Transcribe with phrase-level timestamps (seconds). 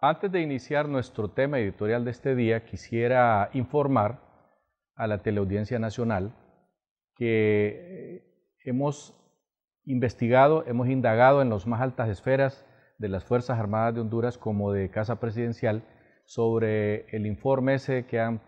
[0.00, 4.20] Antes de iniciar nuestro tema editorial de este día, quisiera informar
[4.94, 6.36] a la teleaudiencia nacional
[7.16, 8.22] que
[8.64, 9.16] hemos
[9.86, 12.64] investigado, hemos indagado en las más altas esferas
[12.98, 15.82] de las Fuerzas Armadas de Honduras como de Casa Presidencial
[16.26, 18.40] sobre el informe ese que han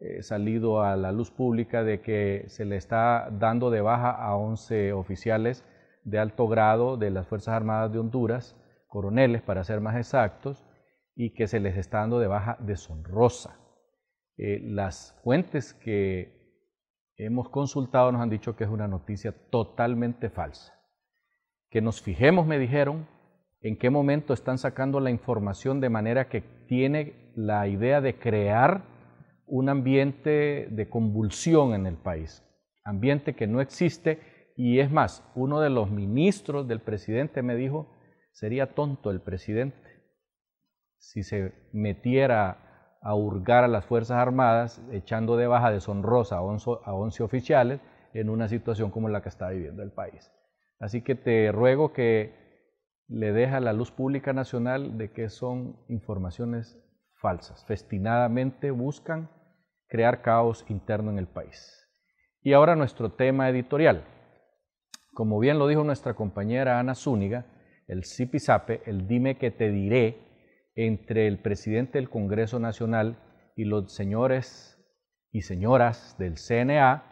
[0.00, 4.34] eh, salido a la luz pública de que se le está dando de baja a
[4.34, 5.64] 11 oficiales
[6.02, 8.56] de alto grado de las Fuerzas Armadas de Honduras,
[8.88, 10.66] coroneles para ser más exactos,
[11.22, 13.60] y que se les está dando de baja deshonrosa.
[14.38, 16.32] Eh, las fuentes que
[17.16, 20.72] hemos consultado nos han dicho que es una noticia totalmente falsa.
[21.68, 23.06] Que nos fijemos, me dijeron,
[23.60, 28.82] en qué momento están sacando la información de manera que tiene la idea de crear
[29.46, 32.42] un ambiente de convulsión en el país,
[32.82, 37.94] ambiente que no existe y es más, uno de los ministros del presidente me dijo,
[38.32, 39.99] sería tonto el presidente
[41.00, 46.70] si se metiera a hurgar a las Fuerzas Armadas echando de baja deshonrosa a 11,
[46.84, 47.80] a 11 oficiales
[48.12, 50.30] en una situación como la que está viviendo el país.
[50.78, 52.38] Así que te ruego que
[53.08, 56.78] le deja la luz pública nacional de que son informaciones
[57.14, 57.64] falsas.
[57.66, 59.30] Festinadamente buscan
[59.88, 61.88] crear caos interno en el país.
[62.42, 64.04] Y ahora nuestro tema editorial.
[65.14, 67.46] Como bien lo dijo nuestra compañera Ana Zúñiga,
[67.88, 70.29] el zipizape, el dime que te diré
[70.74, 73.18] entre el presidente del Congreso Nacional
[73.56, 74.78] y los señores
[75.32, 77.04] y señoras del CNA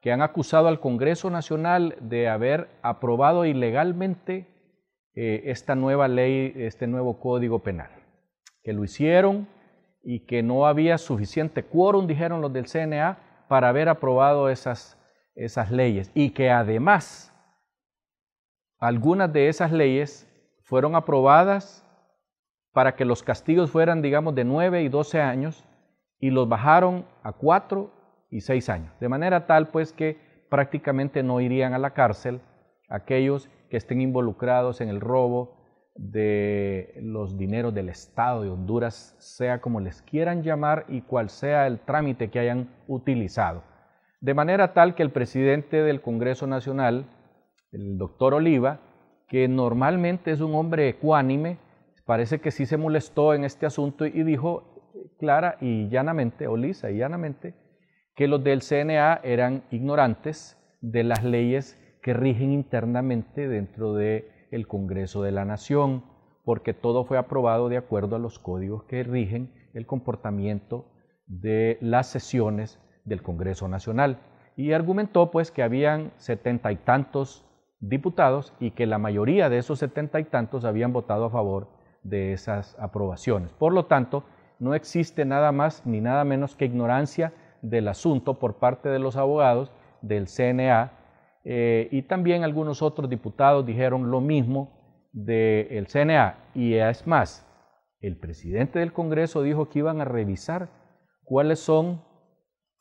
[0.00, 4.46] que han acusado al Congreso Nacional de haber aprobado ilegalmente
[5.14, 7.90] eh, esta nueva ley, este nuevo código penal,
[8.62, 9.48] que lo hicieron
[10.02, 14.98] y que no había suficiente quórum, dijeron los del CNA, para haber aprobado esas,
[15.34, 16.10] esas leyes.
[16.14, 17.32] Y que además
[18.78, 20.28] algunas de esas leyes
[20.62, 21.85] fueron aprobadas
[22.76, 25.64] para que los castigos fueran, digamos, de 9 y 12 años
[26.20, 27.90] y los bajaron a 4
[28.30, 28.92] y 6 años.
[29.00, 30.18] De manera tal, pues, que
[30.50, 32.42] prácticamente no irían a la cárcel
[32.90, 35.56] aquellos que estén involucrados en el robo,
[35.94, 41.66] de los dineros del Estado de Honduras, sea como les quieran llamar y cual sea
[41.66, 43.62] el trámite que hayan utilizado.
[44.20, 47.06] De manera tal que el presidente del Congreso Nacional,
[47.72, 48.80] el doctor Oliva,
[49.28, 51.64] que normalmente es un hombre ecuánime,
[52.06, 54.76] parece que sí se molestó en este asunto y dijo
[55.18, 57.54] clara y llanamente, o lisa y llanamente,
[58.14, 64.68] que los del CNA eran ignorantes de las leyes que rigen internamente dentro de el
[64.68, 66.04] Congreso de la Nación,
[66.44, 70.86] porque todo fue aprobado de acuerdo a los códigos que rigen el comportamiento
[71.26, 74.20] de las sesiones del Congreso Nacional.
[74.56, 77.44] Y argumentó pues que habían setenta y tantos
[77.80, 81.75] diputados y que la mayoría de esos setenta y tantos habían votado a favor
[82.08, 83.52] de esas aprobaciones.
[83.52, 84.24] Por lo tanto,
[84.58, 89.16] no existe nada más ni nada menos que ignorancia del asunto por parte de los
[89.16, 89.72] abogados
[90.02, 90.92] del CNA
[91.44, 96.50] eh, y también algunos otros diputados dijeron lo mismo del CNA.
[96.54, 97.46] Y es más,
[98.00, 100.68] el presidente del Congreso dijo que iban a revisar
[101.24, 102.02] cuáles son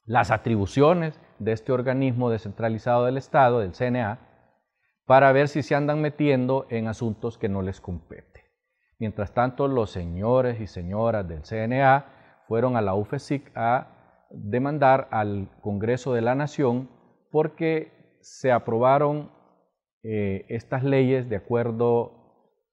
[0.05, 4.19] las atribuciones de este organismo descentralizado del Estado, del CNA,
[5.05, 8.44] para ver si se andan metiendo en asuntos que no les compete.
[8.99, 12.05] Mientras tanto, los señores y señoras del CNA
[12.47, 16.89] fueron a la UFESIC a demandar al Congreso de la Nación
[17.31, 19.31] porque se aprobaron
[20.03, 22.11] eh, estas leyes de acuerdo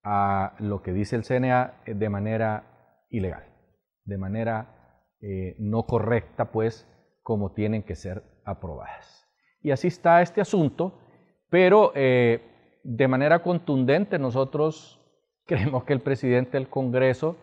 [0.05, 3.45] a lo que dice el CNA eh, de manera ilegal,
[4.05, 6.89] de manera eh, no correcta, pues,
[7.23, 9.27] como tienen que ser aprobadas.
[9.63, 10.99] Y así está este asunto,
[11.49, 15.02] pero de manera contundente nosotros
[15.47, 17.37] creemos que el presidente del Congreso,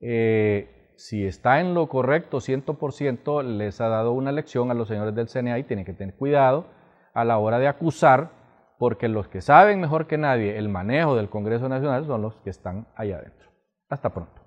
[0.00, 5.28] si está en lo correcto 100%, les ha dado una lección a los señores del
[5.28, 6.66] CNA y tienen que tener cuidado
[7.14, 8.30] a la hora de acusar,
[8.78, 12.50] porque los que saben mejor que nadie el manejo del Congreso Nacional son los que
[12.50, 13.48] están allá adentro.
[13.88, 14.41] Hasta pronto.